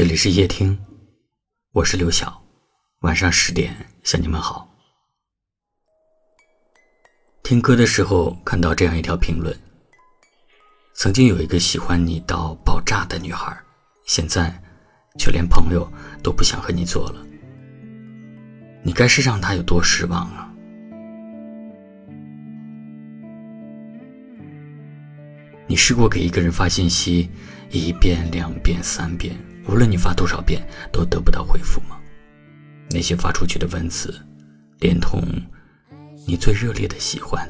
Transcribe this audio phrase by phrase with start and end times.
[0.00, 0.78] 这里是夜听，
[1.72, 2.42] 我是刘晓。
[3.00, 4.66] 晚上十点向你们好。
[7.42, 9.54] 听歌的时候看到这样一条评论：
[10.94, 13.54] 曾经有一个喜欢你到爆炸的女孩，
[14.06, 14.50] 现在
[15.18, 15.86] 却连朋友
[16.22, 17.22] 都不想和你做了。
[18.82, 20.50] 你该是让她有多失望啊！
[25.66, 27.28] 你试过给一个人发信息，
[27.70, 29.36] 一遍、两遍、三遍，
[29.70, 30.60] 无论你发多少遍，
[30.92, 31.96] 都得不到回复吗？
[32.90, 34.12] 那些发出去的文字，
[34.80, 35.22] 连同
[36.26, 37.48] 你最热烈的喜欢，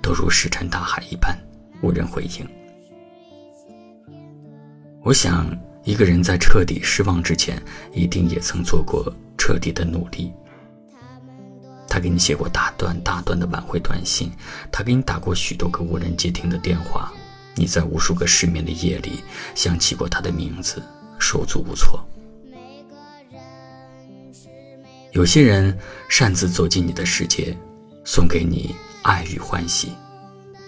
[0.00, 1.36] 都如石沉大海一般，
[1.82, 2.48] 无人回应。
[5.02, 5.44] 我想，
[5.82, 7.60] 一个人在彻底失望之前，
[7.92, 10.32] 一定也曾做过彻底的努力。
[11.88, 14.30] 他给你写过大段大段的挽回短信，
[14.70, 17.12] 他给你打过许多个无人接听的电话，
[17.54, 19.22] 你在无数个失眠的夜里
[19.54, 20.82] 想起过他的名字，
[21.18, 22.04] 手足无措。
[25.12, 25.78] 有些人
[26.08, 27.56] 擅自走进你的世界，
[28.04, 29.92] 送给你爱与欢喜，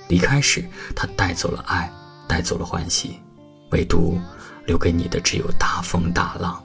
[0.08, 1.92] 离开时他带走了爱，
[2.28, 3.18] 带走了欢喜，
[3.70, 4.20] 唯独
[4.64, 6.62] 留给你的只有大风大浪。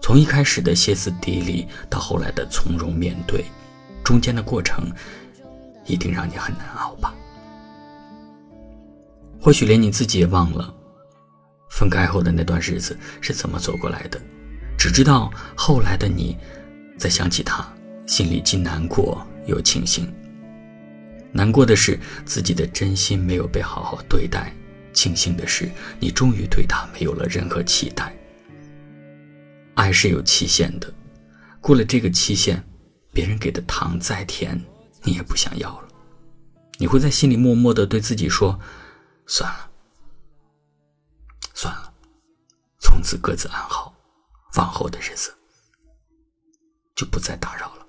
[0.00, 3.44] 从一开始的歇斯底里，到后来的从容面对，
[4.02, 4.90] 中间的过程
[5.84, 7.14] 一定让你很难熬吧？
[9.40, 10.74] 或许连你自己也忘了，
[11.70, 14.20] 分开后的那段日子是怎么走过来的，
[14.76, 16.36] 只知道后来的你，
[16.98, 17.66] 在想起他，
[18.06, 20.12] 心里既难过又庆幸。
[21.30, 24.52] 难过的是自己的真心没有被好好对待，
[24.92, 28.12] 庆幸的是你终于对他没有了任何期待。
[29.74, 30.92] 爱是有期限的，
[31.60, 32.62] 过了这个期限，
[33.12, 34.60] 别人给的糖再甜，
[35.04, 35.88] 你也不想要了。
[36.78, 38.58] 你会在心里默默的对自己说
[39.28, 39.70] ：“算了，
[41.54, 41.92] 算了，
[42.80, 43.94] 从此各自安好，
[44.56, 45.36] 往后的日子
[46.96, 47.86] 就不再打扰了。”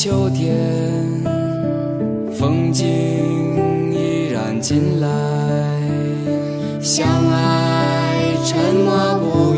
[0.00, 0.54] 秋天，
[2.32, 2.86] 风景
[3.92, 5.47] 依然进来。
[6.88, 9.57] 相爱沉默不语，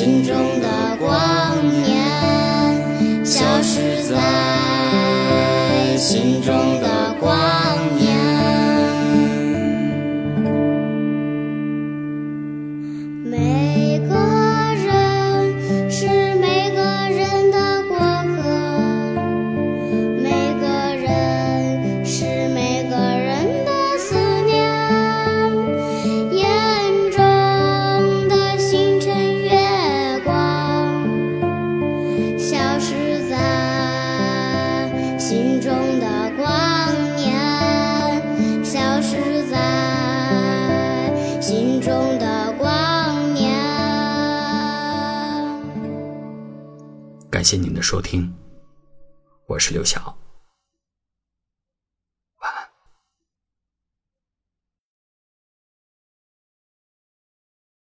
[0.00, 1.12] 心中的光
[1.84, 7.49] 年，消失在心中的光
[47.40, 48.30] 感谢您的收听，
[49.46, 50.14] 我是刘晓。